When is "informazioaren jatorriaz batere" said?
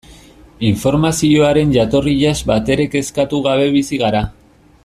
0.69-2.91